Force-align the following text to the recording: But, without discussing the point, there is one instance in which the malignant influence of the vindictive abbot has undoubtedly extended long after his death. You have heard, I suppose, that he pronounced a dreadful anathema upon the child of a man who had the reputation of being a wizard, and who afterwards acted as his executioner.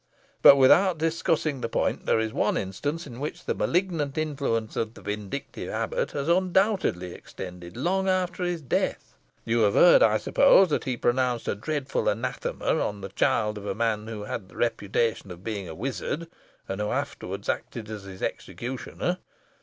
But, 0.41 0.55
without 0.55 0.97
discussing 0.97 1.61
the 1.61 1.69
point, 1.69 2.07
there 2.07 2.19
is 2.19 2.33
one 2.33 2.57
instance 2.57 3.05
in 3.05 3.19
which 3.19 3.45
the 3.45 3.53
malignant 3.53 4.17
influence 4.17 4.75
of 4.75 4.95
the 4.95 5.01
vindictive 5.03 5.69
abbot 5.69 6.09
has 6.13 6.27
undoubtedly 6.27 7.13
extended 7.13 7.77
long 7.77 8.09
after 8.09 8.43
his 8.43 8.63
death. 8.63 9.15
You 9.45 9.59
have 9.59 9.75
heard, 9.75 10.01
I 10.01 10.17
suppose, 10.17 10.69
that 10.69 10.85
he 10.85 10.97
pronounced 10.97 11.47
a 11.47 11.53
dreadful 11.53 12.09
anathema 12.09 12.65
upon 12.65 13.01
the 13.01 13.09
child 13.09 13.59
of 13.59 13.67
a 13.67 13.75
man 13.75 14.07
who 14.07 14.23
had 14.23 14.49
the 14.49 14.57
reputation 14.57 15.29
of 15.29 15.43
being 15.43 15.69
a 15.69 15.75
wizard, 15.75 16.25
and 16.67 16.81
who 16.81 16.89
afterwards 16.89 17.47
acted 17.47 17.87
as 17.87 18.01
his 18.05 18.23
executioner. 18.23 19.19